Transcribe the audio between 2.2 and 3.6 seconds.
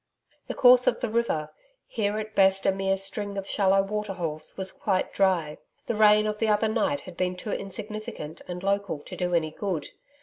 best a mere string of